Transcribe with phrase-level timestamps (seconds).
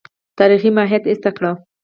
[0.39, 1.51] تاریخي ماهیت ایسته کړو.